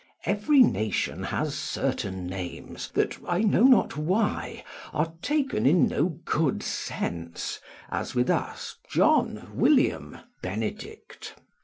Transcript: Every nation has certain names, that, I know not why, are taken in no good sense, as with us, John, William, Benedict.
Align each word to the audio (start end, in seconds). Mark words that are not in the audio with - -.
Every 0.25 0.61
nation 0.63 1.21
has 1.25 1.53
certain 1.53 2.25
names, 2.25 2.89
that, 2.95 3.19
I 3.27 3.41
know 3.43 3.65
not 3.65 3.95
why, 3.97 4.63
are 4.93 5.13
taken 5.21 5.67
in 5.67 5.87
no 5.87 6.19
good 6.25 6.63
sense, 6.63 7.59
as 7.91 8.15
with 8.15 8.31
us, 8.31 8.77
John, 8.89 9.51
William, 9.53 10.17
Benedict. 10.41 11.35